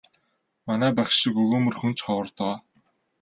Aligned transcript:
Манай 0.69 0.91
багш 0.99 1.13
шиг 1.21 1.35
өгөөмөр 1.43 1.75
хүн 1.77 1.91
ч 1.97 1.99
ховор 2.05 2.27
доо. 2.37 2.55